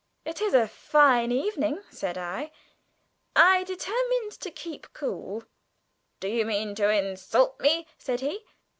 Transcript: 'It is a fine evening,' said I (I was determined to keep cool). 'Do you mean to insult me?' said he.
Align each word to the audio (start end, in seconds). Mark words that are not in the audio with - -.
'It 0.25 0.41
is 0.41 0.55
a 0.55 0.67
fine 0.67 1.31
evening,' 1.31 1.83
said 1.91 2.17
I 2.17 2.49
(I 3.35 3.59
was 3.59 3.67
determined 3.67 4.31
to 4.39 4.49
keep 4.49 4.91
cool). 4.93 5.43
'Do 6.19 6.27
you 6.27 6.43
mean 6.43 6.73
to 6.73 6.89
insult 6.89 7.59
me?' 7.59 7.85
said 7.99 8.21
he. 8.21 8.43